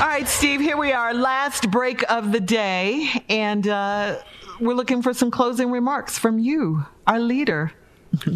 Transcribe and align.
All 0.00 0.06
right, 0.06 0.26
Steve, 0.26 0.62
here 0.62 0.78
we 0.78 0.92
are, 0.92 1.12
last 1.12 1.70
break 1.70 2.10
of 2.10 2.32
the 2.32 2.40
day, 2.40 3.22
and 3.28 3.68
uh, 3.68 4.16
we're 4.58 4.72
looking 4.72 5.02
for 5.02 5.12
some 5.12 5.30
closing 5.30 5.70
remarks 5.70 6.18
from 6.18 6.38
you, 6.38 6.86
our 7.06 7.20
leader, 7.20 7.70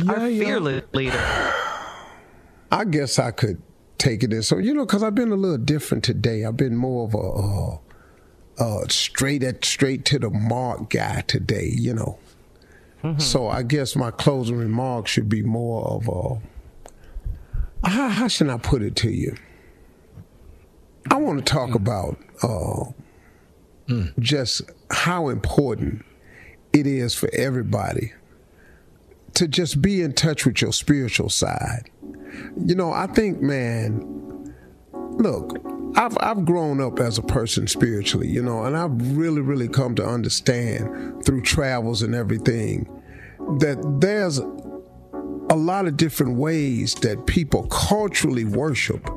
our 0.07 0.29
yeah. 0.29 0.45
fearless 0.45 0.85
leader. 0.93 1.19
I 2.71 2.85
guess 2.91 3.19
I 3.19 3.31
could 3.31 3.63
take 3.97 4.23
it 4.23 4.31
in. 4.35 4.43
So, 4.43 4.59
you 4.59 4.75
know, 4.75 4.85
because 4.85 5.03
I've 5.03 5.15
been 5.15 5.33
a 5.33 5.37
little 5.37 5.57
different 5.57 6.05
today. 6.05 6.45
I've 6.45 6.59
been 6.59 6.77
more 6.77 7.07
of 7.07 7.15
a 7.15 8.63
uh, 8.63 8.83
uh, 8.83 8.89
straight 8.89 9.43
at 9.43 9.65
straight 9.65 10.05
to 10.05 10.19
the 10.19 10.29
mark 10.29 10.91
guy 10.91 11.23
today, 11.23 11.71
you 11.73 11.95
know. 11.95 12.19
Mm-hmm. 13.03 13.21
So 13.21 13.49
I 13.49 13.63
guess 13.63 13.97
my 13.97 14.11
closing 14.11 14.57
remarks 14.57 15.13
should 15.13 15.31
be 15.31 15.43
more 15.43 15.87
of 15.87 16.09
a. 16.09 17.89
How, 17.89 18.09
how 18.11 18.29
should 18.29 18.51
I 18.51 18.59
put 18.59 18.83
it 18.83 18.97
to 18.97 19.11
you? 19.11 19.35
I 21.11 21.17
want 21.17 21.45
to 21.45 21.53
talk 21.53 21.75
about 21.75 22.19
uh, 22.43 22.85
just 24.19 24.63
how 24.91 25.29
important 25.29 26.05
it 26.73 26.87
is 26.87 27.15
for 27.15 27.29
everybody 27.33 28.13
to 29.35 29.49
just 29.49 29.83
be 29.83 30.01
in 30.01 30.13
touch 30.13 30.47
with 30.47 30.63
your 30.63 30.73
spiritual 30.73 31.29
side. 31.29 31.91
You 32.65 32.75
know, 32.75 32.93
I 32.93 33.07
think, 33.09 33.41
man, 33.41 34.55
look, 34.93 35.59
I've 35.97 36.17
I've 36.21 36.45
grown 36.45 36.81
up 36.81 36.99
as 36.99 37.19
a 37.19 37.23
person 37.23 37.69
spiritually, 37.69 38.29
you 38.29 38.43
know, 38.43 38.65
and 38.65 38.77
I've 38.77 39.17
really, 39.17 39.41
really 39.41 39.69
come 39.69 39.95
to 39.97 40.05
understand 40.05 41.25
through 41.25 41.43
travels 41.43 42.03
and 42.03 42.15
everything 42.15 42.89
that 43.59 43.79
there's 44.01 44.41
a 45.55 45.57
lot 45.57 45.87
of 45.87 45.97
different 45.97 46.37
ways 46.37 46.97
that 46.97 47.27
people 47.27 47.63
culturally 47.69 48.45
worship. 48.45 49.09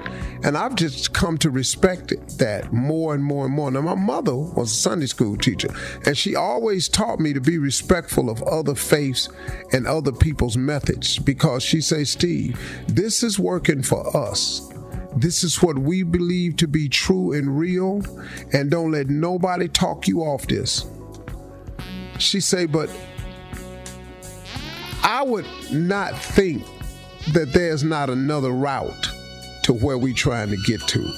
And 0.44 0.56
I've 0.56 0.76
just 0.76 1.12
come 1.12 1.40
to 1.40 1.50
respect 1.50 2.14
that 2.38 2.72
more 2.72 3.16
and 3.16 3.24
more 3.24 3.46
and 3.48 3.56
more. 3.56 3.72
Now, 3.72 3.82
my 3.82 3.96
mother 3.96 4.36
was 4.36 4.72
a 4.72 4.76
Sunday 4.76 5.08
school 5.08 5.36
teacher, 5.36 5.70
and 6.06 6.16
she 6.16 6.36
always 6.36 6.88
taught 6.88 7.20
me 7.20 7.34
to 7.34 7.42
be 7.42 7.58
respectful 7.58 8.30
of 8.30 8.44
other 8.44 8.76
faiths 8.76 9.30
and 9.74 9.88
other 9.88 10.12
people's 10.12 10.58
methods 10.58 11.18
because 11.18 11.64
she 11.64 11.82
says, 11.82 12.12
Steve, 12.12 12.60
this 12.88 13.24
is 13.24 13.40
working 13.40 13.82
for 13.82 14.16
us. 14.16 14.72
This 15.16 15.44
is 15.44 15.64
what 15.64 15.80
we 15.80 16.04
believe 16.04 16.58
to 16.58 16.68
be 16.68 16.88
true 16.88 17.34
and 17.34 17.58
real, 17.58 18.04
and 18.54 18.70
don't 18.70 18.92
let 18.92 19.10
nobody 19.10 19.68
talk 19.68 20.08
you 20.08 20.20
off 20.22 20.46
this. 20.46 20.86
She 22.20 22.42
say, 22.42 22.68
but 22.68 22.92
I 25.18 25.24
would 25.24 25.48
not 25.72 26.16
think 26.16 26.64
that 27.34 27.52
there's 27.52 27.84
not 27.84 28.12
another 28.12 28.52
route 28.52 29.08
to 29.64 29.74
where 29.74 29.98
we're 29.98 30.14
trying 30.14 30.52
to 30.52 30.58
get 30.58 30.80
to. 30.90 31.12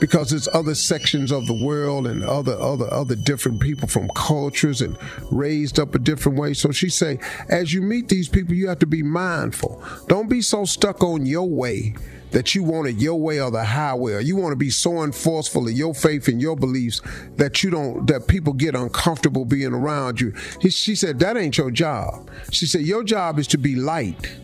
Because 0.00 0.30
there's 0.30 0.48
other 0.54 0.74
sections 0.74 1.30
of 1.30 1.46
the 1.46 1.52
world 1.52 2.06
and 2.06 2.24
other 2.24 2.58
other 2.58 2.90
other 2.90 3.14
different 3.14 3.60
people 3.60 3.88
from 3.88 4.08
cultures 4.14 4.80
and 4.80 4.96
raised 5.30 5.78
up 5.78 5.94
a 5.94 5.98
different 5.98 6.38
way. 6.38 6.54
So 6.54 6.70
she 6.70 6.88
say, 6.88 7.18
as 7.50 7.74
you 7.74 7.82
meet 7.82 8.08
these 8.08 8.30
people, 8.30 8.54
you 8.54 8.68
have 8.68 8.78
to 8.78 8.86
be 8.86 9.02
mindful. 9.02 9.84
Don't 10.08 10.30
be 10.30 10.40
so 10.40 10.64
stuck 10.64 11.04
on 11.04 11.26
your 11.26 11.46
way 11.46 11.94
that 12.30 12.54
you 12.54 12.62
want 12.62 12.88
it 12.88 12.96
your 12.96 13.18
way 13.20 13.40
or 13.40 13.50
the 13.50 13.64
highway, 13.64 14.14
or 14.14 14.20
you 14.20 14.36
want 14.36 14.52
to 14.52 14.56
be 14.56 14.70
so 14.70 15.04
enforceful 15.04 15.68
in 15.68 15.76
your 15.76 15.94
faith 15.94 16.28
and 16.28 16.40
your 16.40 16.56
beliefs 16.56 17.00
that 17.36 17.62
you 17.62 17.70
don't 17.70 18.06
that 18.06 18.26
people 18.26 18.52
get 18.52 18.74
uncomfortable 18.74 19.44
being 19.44 19.72
around 19.72 20.20
you. 20.20 20.32
He, 20.60 20.70
she 20.70 20.94
said 20.94 21.18
that 21.20 21.36
ain't 21.36 21.58
your 21.58 21.70
job. 21.70 22.30
She 22.50 22.66
said 22.66 22.82
your 22.82 23.04
job 23.04 23.38
is 23.38 23.46
to 23.48 23.58
be 23.58 23.76
light, 23.76 24.36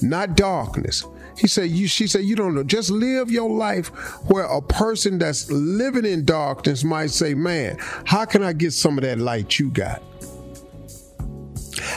not 0.00 0.36
darkness. 0.36 1.04
He 1.36 1.48
said 1.48 1.70
you 1.70 1.88
she 1.88 2.06
said 2.06 2.24
you 2.24 2.36
don't 2.36 2.54
know. 2.54 2.62
Just 2.62 2.90
live 2.90 3.30
your 3.30 3.50
life 3.50 3.88
where 4.28 4.44
a 4.44 4.62
person 4.62 5.18
that's 5.18 5.50
living 5.50 6.04
in 6.04 6.24
darkness 6.24 6.84
might 6.84 7.10
say, 7.10 7.34
Man, 7.34 7.76
how 8.04 8.24
can 8.24 8.42
I 8.42 8.52
get 8.52 8.72
some 8.72 8.98
of 8.98 9.04
that 9.04 9.18
light 9.18 9.58
you 9.58 9.70
got? 9.70 10.02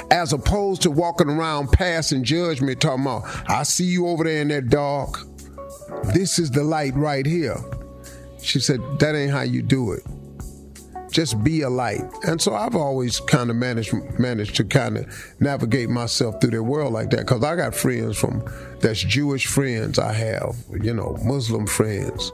As 0.09 0.33
opposed 0.33 0.81
to 0.83 0.91
walking 0.91 1.29
around 1.29 1.71
passing 1.71 2.23
judgment, 2.23 2.81
talking 2.81 3.03
about, 3.03 3.23
I 3.49 3.63
see 3.63 3.85
you 3.85 4.07
over 4.07 4.23
there 4.23 4.41
in 4.41 4.47
that 4.49 4.69
dark. 4.69 5.19
This 6.13 6.39
is 6.39 6.51
the 6.51 6.63
light 6.63 6.95
right 6.95 7.25
here. 7.25 7.57
She 8.41 8.59
said, 8.59 8.79
That 8.99 9.15
ain't 9.15 9.31
how 9.31 9.41
you 9.41 9.61
do 9.61 9.91
it. 9.91 10.03
Just 11.11 11.43
be 11.43 11.61
a 11.61 11.69
light. 11.69 12.03
And 12.27 12.41
so 12.41 12.53
I've 12.53 12.75
always 12.75 13.19
kind 13.19 13.49
of 13.49 13.55
managed 13.55 13.93
managed 14.19 14.55
to 14.57 14.63
kind 14.63 14.97
of 14.97 15.35
navigate 15.39 15.89
myself 15.89 16.39
through 16.39 16.51
the 16.51 16.63
world 16.63 16.93
like 16.93 17.09
that 17.11 17.21
because 17.21 17.43
I 17.43 17.55
got 17.55 17.73
friends 17.73 18.17
from 18.17 18.43
that's 18.79 19.01
Jewish 19.01 19.47
friends 19.47 19.99
I 19.99 20.13
have, 20.13 20.55
you 20.81 20.93
know, 20.93 21.17
Muslim 21.23 21.65
friends, 21.65 22.31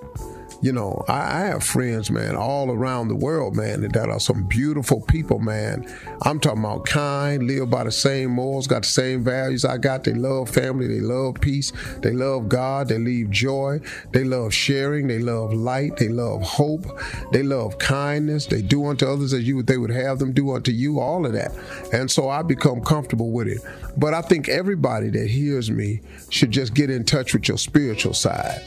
You 0.63 0.71
know, 0.71 1.03
I, 1.09 1.41
I, 1.41 1.45
have 1.47 1.61
friends, 1.61 2.09
man, 2.09 2.37
all 2.37 2.71
around 2.71 3.09
the 3.09 3.15
world, 3.15 3.53
man, 3.53 3.81
that 3.81 4.09
are 4.09 4.19
some 4.19 4.43
beautiful 4.43 5.01
people, 5.01 5.39
man. 5.39 5.85
I'm 6.21 6.39
talking 6.39 6.63
about 6.63 6.85
kind, 6.85 7.43
live 7.43 7.69
by 7.69 7.83
the 7.83 7.91
same 7.91 8.31
morals, 8.31 8.65
got 8.65 8.83
the 8.83 8.87
same 8.87 9.25
values 9.25 9.65
I 9.65 9.77
got. 9.77 10.05
They 10.05 10.13
love 10.13 10.49
family, 10.49 10.87
they 10.87 11.01
love 11.01 11.41
peace, 11.41 11.73
they 11.99 12.13
love 12.13 12.47
God, 12.47 12.87
they 12.87 12.97
leave 12.97 13.29
joy, 13.29 13.81
they 14.13 14.23
love 14.23 14.53
sharing, 14.53 15.07
they 15.07 15.19
love 15.19 15.53
light, 15.53 15.97
they 15.97 16.07
love 16.07 16.41
hope, 16.43 16.97
they 17.33 17.43
love 17.43 17.77
kindness, 17.77 18.45
they 18.45 18.61
do 18.61 18.85
unto 18.85 19.05
others 19.05 19.33
as 19.33 19.45
you 19.45 19.63
they 19.63 19.77
would 19.77 19.91
have 19.91 20.17
them 20.17 20.31
do 20.31 20.55
unto 20.55 20.71
you, 20.71 21.01
all 21.01 21.25
of 21.25 21.33
that. 21.33 21.51
And 21.91 22.09
so 22.09 22.29
I 22.29 22.41
become 22.41 22.81
comfortable 22.81 23.31
with 23.31 23.49
it. 23.49 23.59
But 23.97 24.13
I 24.13 24.21
think 24.21 24.47
everybody 24.47 25.09
that 25.09 25.27
hears 25.29 25.69
me 25.69 25.99
should 26.29 26.51
just 26.51 26.73
get 26.73 26.89
in 26.89 27.03
touch 27.03 27.33
with 27.33 27.49
your 27.49 27.57
spiritual 27.57 28.13
side 28.13 28.63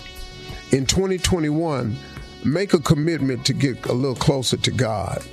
in 0.72 0.86
2021, 0.86 1.96
make 2.44 2.74
a 2.74 2.78
commitment 2.78 3.44
to 3.46 3.52
get 3.52 3.86
a 3.86 3.92
little 3.92 4.16
closer 4.16 4.56
to 4.56 4.70
God. 4.70 5.24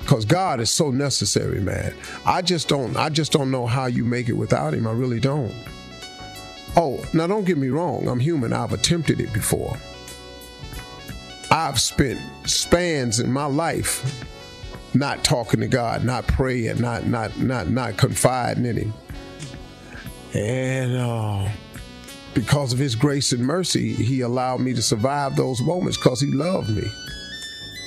Because 0.00 0.24
God 0.24 0.60
is 0.60 0.70
so 0.70 0.90
necessary, 0.90 1.60
man. 1.60 1.94
I 2.26 2.42
just 2.42 2.68
don't 2.68 2.96
I 2.96 3.08
just 3.08 3.30
don't 3.30 3.52
know 3.52 3.66
how 3.66 3.86
you 3.86 4.04
make 4.04 4.28
it 4.28 4.32
without 4.32 4.74
him. 4.74 4.86
I 4.86 4.92
really 4.92 5.20
don't. 5.20 5.54
Oh, 6.76 7.04
now 7.14 7.26
don't 7.26 7.44
get 7.44 7.58
me 7.58 7.68
wrong, 7.68 8.08
I'm 8.08 8.18
human. 8.18 8.52
I've 8.52 8.72
attempted 8.72 9.20
it 9.20 9.32
before. 9.32 9.76
I've 11.50 11.78
spent 11.78 12.18
spans 12.48 13.20
in 13.20 13.30
my 13.30 13.44
life 13.44 14.26
not 14.94 15.22
talking 15.22 15.60
to 15.60 15.68
God, 15.68 16.04
not 16.04 16.26
praying, 16.26 16.80
not 16.80 17.06
not 17.06 17.38
not 17.38 17.68
not 17.68 17.96
confiding 17.96 18.64
in 18.66 18.76
him. 18.76 18.94
And 20.34 20.96
uh 20.96 21.48
because 22.34 22.72
of 22.72 22.78
his 22.78 22.94
grace 22.94 23.32
and 23.32 23.44
mercy, 23.44 23.92
he 23.92 24.20
allowed 24.22 24.60
me 24.60 24.72
to 24.74 24.82
survive 24.82 25.36
those 25.36 25.60
moments 25.60 25.96
because 25.96 26.20
he 26.20 26.30
loved 26.30 26.70
me. 26.70 26.84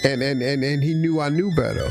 And, 0.04 0.22
and, 0.22 0.42
and, 0.42 0.64
and 0.64 0.84
he 0.84 0.94
knew 0.94 1.20
I 1.20 1.30
knew 1.30 1.52
better. 1.56 1.90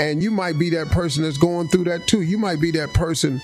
And 0.00 0.22
you 0.22 0.32
might 0.32 0.58
be 0.58 0.70
that 0.70 0.88
person 0.88 1.22
that's 1.22 1.38
going 1.38 1.68
through 1.68 1.84
that 1.84 2.08
too. 2.08 2.22
You 2.22 2.36
might 2.36 2.60
be 2.60 2.72
that 2.72 2.92
person 2.94 3.40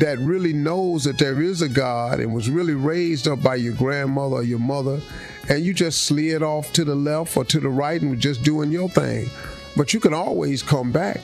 that 0.00 0.18
really 0.18 0.52
knows 0.52 1.04
that 1.04 1.18
there 1.18 1.40
is 1.40 1.62
a 1.62 1.68
God 1.68 2.18
and 2.18 2.34
was 2.34 2.50
really 2.50 2.74
raised 2.74 3.28
up 3.28 3.40
by 3.40 3.54
your 3.54 3.74
grandmother 3.74 4.36
or 4.36 4.42
your 4.42 4.58
mother, 4.58 5.00
and 5.48 5.64
you 5.64 5.72
just 5.72 6.04
slid 6.04 6.42
off 6.42 6.72
to 6.72 6.84
the 6.84 6.94
left 6.94 7.36
or 7.36 7.44
to 7.44 7.60
the 7.60 7.68
right 7.68 8.00
and 8.00 8.10
were 8.10 8.16
just 8.16 8.42
doing 8.42 8.72
your 8.72 8.88
thing. 8.88 9.30
But 9.76 9.94
you 9.94 10.00
can 10.00 10.12
always 10.12 10.60
come 10.62 10.90
back. 10.90 11.20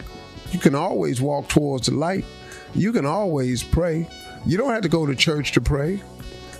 You 0.52 0.60
can 0.60 0.76
always 0.76 1.20
walk 1.20 1.48
towards 1.48 1.88
the 1.88 1.94
light. 1.94 2.24
You 2.74 2.92
can 2.92 3.04
always 3.04 3.64
pray. 3.64 4.08
You 4.46 4.56
don't 4.56 4.70
have 4.70 4.82
to 4.82 4.88
go 4.88 5.06
to 5.06 5.14
church 5.14 5.52
to 5.52 5.60
pray. 5.60 6.02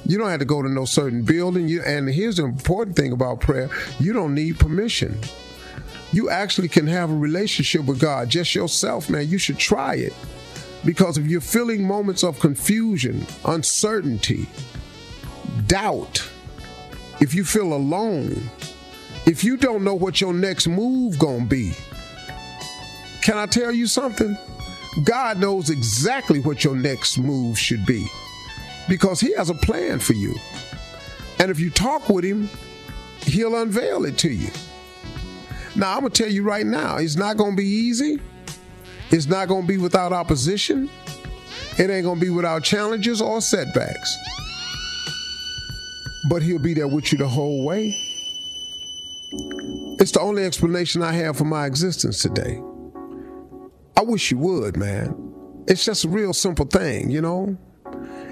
You 0.07 0.19
don't 0.19 0.31
have 0.31 0.41
to 0.41 0.47
go 0.47 0.63
to 0.63 0.69
no 0.69 0.85
certain 0.85 1.23
building. 1.23 1.69
You, 1.69 1.83
and 1.83 2.09
here's 2.09 2.37
the 2.37 2.45
important 2.45 2.97
thing 2.97 3.13
about 3.13 3.41
prayer 3.41 3.69
you 3.99 4.13
don't 4.13 4.35
need 4.35 4.59
permission. 4.59 5.19
You 6.13 6.31
actually 6.31 6.69
can 6.69 6.87
have 6.87 7.11
a 7.11 7.15
relationship 7.15 7.85
with 7.85 8.01
God 8.01 8.31
just 8.31 8.55
yourself, 8.55 9.11
man. 9.11 9.29
You 9.29 9.39
should 9.39 9.59
try 9.59 9.97
it. 9.97 10.15
Because 10.85 11.19
if 11.19 11.27
you're 11.27 11.41
feeling 11.41 11.87
moments 11.87 12.25
of 12.25 12.41
confusion, 12.41 13.27
uncertainty, 13.45 14.47
doubt, 15.67 16.27
if 17.21 17.35
you 17.35 17.45
feel 17.45 17.75
alone, 17.75 18.49
if 19.27 19.45
you 19.45 19.57
don't 19.57 19.85
know 19.85 19.95
what 19.95 20.21
your 20.21 20.33
next 20.33 20.69
move 20.69 21.19
to 21.19 21.41
be, 21.47 21.73
can 23.23 23.37
I 23.37 23.47
tell 23.47 23.73
you 23.73 23.87
something? 23.87 24.39
God 25.05 25.39
knows 25.39 25.71
exactly 25.71 26.41
what 26.41 26.65
your 26.65 26.75
next 26.75 27.19
move 27.19 27.59
should 27.59 27.87
be 27.87 28.07
because 28.89 29.21
He 29.21 29.33
has 29.35 29.51
a 29.51 29.55
plan 29.55 30.01
for 30.01 30.15
you. 30.15 30.35
And 31.39 31.51
if 31.51 31.61
you 31.61 31.71
talk 31.71 32.09
with 32.09 32.25
Him, 32.25 32.49
He'll 33.21 33.57
unveil 33.57 34.05
it 34.05 34.19
to 34.19 34.31
you. 34.31 34.51
Now, 35.77 35.95
I'm 35.95 36.01
going 36.01 36.13
to 36.13 36.23
tell 36.23 36.33
you 36.33 36.43
right 36.43 36.67
now, 36.67 36.97
it's 36.97 37.17
not 37.17 37.37
going 37.37 37.53
to 37.53 37.57
be 37.57 37.67
easy. 37.67 38.19
It's 39.11 39.27
not 39.27 39.49
going 39.49 39.63
to 39.63 39.69
be 39.69 39.79
without 39.79 40.13
opposition. 40.13 40.91
It 41.79 41.91
ain't 41.91 42.05
going 42.05 42.19
to 42.19 42.25
be 42.25 42.31
without 42.31 42.65
challenges 42.65 43.23
or 43.23 43.41
setbacks. 43.41 44.17
But 46.29 46.43
He'll 46.43 46.59
be 46.59 46.75
there 46.75 46.89
with 46.89 47.13
you 47.13 47.19
the 47.19 47.29
whole 47.29 47.65
way. 47.65 47.97
It's 50.01 50.13
the 50.13 50.21
only 50.21 50.45
explanation 50.45 51.03
I 51.03 51.13
have 51.13 51.37
for 51.37 51.45
my 51.45 51.67
existence 51.67 52.23
today. 52.23 52.61
I 53.99 54.03
wish 54.03 54.31
you 54.31 54.39
would, 54.39 54.77
man. 54.77 55.13
It's 55.67 55.85
just 55.85 56.05
a 56.05 56.09
real 56.09 56.33
simple 56.33 56.67
thing, 56.67 57.11
you 57.11 57.21
know? 57.21 57.59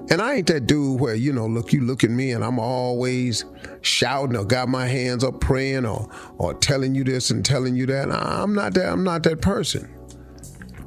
And 0.08 0.22
I 0.22 0.34
ain't 0.34 0.46
that 0.46 0.68
dude 0.68 1.00
where, 1.00 1.16
you 1.16 1.32
know, 1.32 1.48
look, 1.48 1.72
you 1.72 1.80
look 1.80 2.04
at 2.04 2.10
me 2.10 2.30
and 2.30 2.44
I'm 2.44 2.60
always 2.60 3.44
shouting 3.80 4.36
or 4.36 4.44
got 4.44 4.68
my 4.68 4.86
hands 4.86 5.24
up 5.24 5.40
praying 5.40 5.84
or 5.84 6.08
or 6.38 6.54
telling 6.54 6.94
you 6.94 7.02
this 7.02 7.30
and 7.30 7.44
telling 7.44 7.74
you 7.74 7.84
that. 7.86 8.12
I'm 8.12 8.54
not 8.54 8.74
that 8.74 8.92
I'm 8.92 9.02
not 9.02 9.24
that 9.24 9.40
person. 9.40 9.92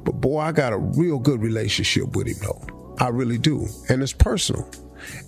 But 0.02 0.12
boy, 0.12 0.38
I 0.38 0.52
got 0.52 0.72
a 0.72 0.78
real 0.78 1.18
good 1.18 1.42
relationship 1.42 2.16
with 2.16 2.28
him 2.28 2.38
though. 2.40 2.96
I 3.04 3.08
really 3.08 3.36
do. 3.36 3.68
And 3.90 4.02
it's 4.02 4.14
personal. 4.14 4.66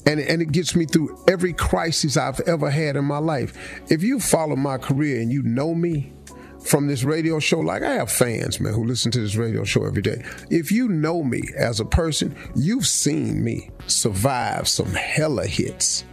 And, 0.07 0.19
and 0.19 0.41
it 0.41 0.53
gets 0.53 0.75
me 0.75 0.87
through 0.87 1.23
every 1.29 1.53
crisis 1.53 2.17
I've 2.17 2.41
ever 2.41 2.71
had 2.71 2.97
in 2.97 3.05
my 3.05 3.19
life. 3.19 3.83
If 3.91 4.03
you 4.03 4.19
follow 4.19 4.57
my 4.57 4.79
career 4.79 5.21
and 5.21 5.31
you 5.31 5.43
know 5.43 5.75
me, 5.75 6.15
from 6.65 6.87
this 6.87 7.05
radio 7.05 7.39
show, 7.39 7.61
like 7.61 7.83
I 7.83 7.95
have 7.95 8.11
fans, 8.11 8.61
man, 8.61 8.73
who 8.73 8.85
listen 8.85 9.11
to 9.13 9.21
this 9.21 9.37
radio 9.37 9.65
show 9.65 9.85
every 9.85 10.03
day. 10.03 10.25
If 10.51 10.71
you 10.71 10.89
know 10.89 11.23
me 11.23 11.43
as 11.57 11.81
a 11.81 11.85
person, 11.85 12.35
you've 12.55 12.87
seen 12.87 13.43
me 13.43 13.71
survive 13.87 14.69
some 14.69 14.93
hella 14.93 15.47
hits. 15.47 16.05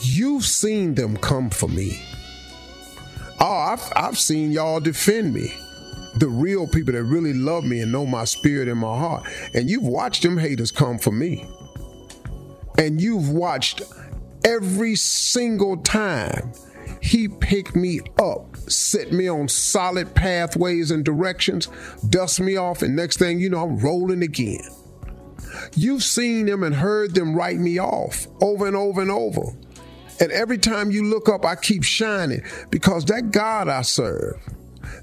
You've 0.00 0.44
seen 0.44 0.94
them 0.94 1.16
come 1.16 1.50
for 1.50 1.68
me. 1.68 2.02
Oh, 3.40 3.52
I've, 3.52 3.92
I've 3.94 4.18
seen 4.18 4.50
y'all 4.50 4.80
defend 4.80 5.34
me. 5.34 5.52
The 6.16 6.28
real 6.28 6.66
people 6.66 6.94
that 6.94 7.02
really 7.02 7.34
love 7.34 7.64
me 7.64 7.80
and 7.80 7.92
know 7.92 8.06
my 8.06 8.24
spirit 8.24 8.68
and 8.68 8.80
my 8.80 8.98
heart. 8.98 9.28
And 9.54 9.68
you've 9.68 9.82
watched 9.86 10.22
them 10.22 10.38
haters 10.38 10.70
come 10.70 10.98
for 10.98 11.12
me. 11.12 11.46
And 12.78 13.00
you've 13.00 13.30
watched 13.30 13.82
every 14.44 14.94
single 14.94 15.76
time 15.78 16.52
he 17.06 17.28
picked 17.28 17.76
me 17.76 18.00
up, 18.18 18.56
set 18.68 19.12
me 19.12 19.28
on 19.28 19.46
solid 19.46 20.12
pathways 20.16 20.90
and 20.90 21.04
directions, 21.04 21.68
dust 22.08 22.40
me 22.40 22.56
off, 22.56 22.82
and 22.82 22.96
next 22.96 23.20
thing 23.20 23.38
you 23.38 23.48
know, 23.48 23.62
I'm 23.62 23.78
rolling 23.78 24.22
again. 24.22 24.68
You've 25.76 26.02
seen 26.02 26.46
them 26.46 26.64
and 26.64 26.74
heard 26.74 27.14
them 27.14 27.36
write 27.36 27.58
me 27.58 27.78
off 27.78 28.26
over 28.42 28.66
and 28.66 28.74
over 28.74 29.00
and 29.00 29.12
over. 29.12 29.42
And 30.18 30.32
every 30.32 30.58
time 30.58 30.90
you 30.90 31.04
look 31.04 31.28
up, 31.28 31.44
I 31.44 31.54
keep 31.54 31.84
shining 31.84 32.42
because 32.70 33.04
that 33.04 33.30
God 33.30 33.68
I 33.68 33.82
serve, 33.82 34.34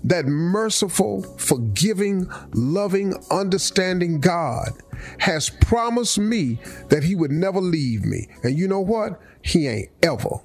that 0.03 0.25
merciful, 0.25 1.23
forgiving, 1.38 2.29
loving, 2.53 3.13
understanding 3.31 4.19
God 4.19 4.71
has 5.19 5.50
promised 5.50 6.19
me 6.19 6.59
that 6.89 7.05
He 7.05 7.15
would 7.15 7.31
never 7.31 7.61
leave 7.61 8.03
me. 8.03 8.27
And 8.44 8.57
you 8.57 8.67
know 8.67 8.81
what? 8.81 9.21
He 9.41 9.69
ain't 9.69 9.89
ever 10.01 10.41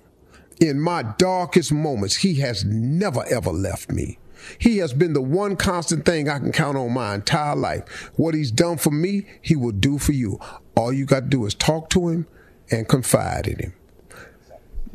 in 0.60 0.80
my 0.80 1.02
darkest 1.18 1.72
moments, 1.72 2.16
He 2.16 2.34
has 2.40 2.64
never, 2.64 3.24
ever 3.26 3.50
left 3.50 3.90
me. 3.90 4.18
He 4.58 4.78
has 4.78 4.92
been 4.92 5.12
the 5.12 5.22
one 5.22 5.56
constant 5.56 6.04
thing 6.04 6.28
I 6.28 6.38
can 6.38 6.52
count 6.52 6.76
on 6.76 6.92
my 6.92 7.14
entire 7.14 7.56
life. 7.56 8.10
What 8.16 8.34
He's 8.34 8.50
done 8.50 8.76
for 8.78 8.90
me, 8.90 9.26
He 9.42 9.56
will 9.56 9.72
do 9.72 9.98
for 9.98 10.12
you. 10.12 10.38
All 10.76 10.92
you 10.92 11.06
got 11.06 11.20
to 11.20 11.26
do 11.26 11.44
is 11.46 11.54
talk 11.54 11.90
to 11.90 12.08
Him 12.08 12.26
and 12.70 12.88
confide 12.88 13.46
in 13.46 13.58
Him. 13.58 13.72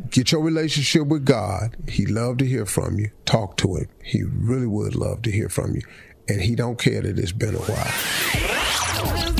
Get 0.10 0.32
your 0.32 0.42
relationship 0.42 1.08
with 1.08 1.26
God. 1.26 1.78
He 1.88 2.06
love 2.06 2.38
to 2.38 2.46
hear 2.46 2.66
from 2.66 3.00
you. 3.00 3.12
Talk 3.26 3.58
to 3.58 3.76
Him. 3.76 3.88
He 4.04 4.24
really 4.24 4.68
would 4.68 4.96
love 4.96 5.22
to 5.24 5.32
hear 5.32 5.50
from 5.50 5.76
you. 5.76 5.82
And 6.28 6.42
He 6.42 6.56
don't 6.56 6.80
care 6.80 7.02
that 7.02 7.20
it's 7.20 7.32
been 7.32 7.56
a 7.56 7.60
while. 7.60 9.33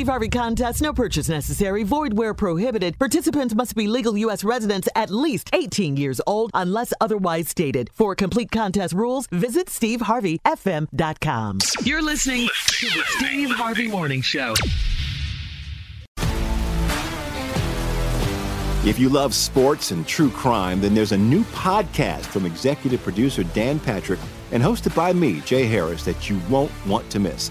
Steve 0.00 0.08
Harvey 0.08 0.30
contest. 0.30 0.80
no 0.80 0.94
purchase 0.94 1.28
necessary, 1.28 1.82
void 1.82 2.16
where 2.16 2.32
prohibited. 2.32 2.98
Participants 2.98 3.54
must 3.54 3.74
be 3.74 3.86
legal 3.86 4.16
U.S. 4.16 4.42
residents 4.42 4.88
at 4.94 5.10
least 5.10 5.50
18 5.52 5.98
years 5.98 6.22
old 6.26 6.50
unless 6.54 6.94
otherwise 7.02 7.50
stated. 7.50 7.90
For 7.92 8.14
complete 8.14 8.50
contest 8.50 8.94
rules, 8.94 9.26
visit 9.26 9.66
SteveHarveyFM.com. 9.66 11.58
You're 11.84 12.00
listening 12.00 12.48
to 12.48 12.86
the 12.86 13.02
Steve 13.08 13.50
Harvey 13.50 13.88
Morning 13.88 14.22
Show. 14.22 14.54
If 18.86 18.98
you 18.98 19.10
love 19.10 19.34
sports 19.34 19.90
and 19.90 20.06
true 20.06 20.30
crime, 20.30 20.80
then 20.80 20.94
there's 20.94 21.12
a 21.12 21.18
new 21.18 21.44
podcast 21.44 22.24
from 22.24 22.46
executive 22.46 23.02
producer 23.02 23.44
Dan 23.44 23.78
Patrick 23.78 24.20
and 24.50 24.62
hosted 24.62 24.96
by 24.96 25.12
me, 25.12 25.40
Jay 25.40 25.66
Harris, 25.66 26.06
that 26.06 26.30
you 26.30 26.40
won't 26.48 26.72
want 26.86 27.10
to 27.10 27.20
miss. 27.20 27.50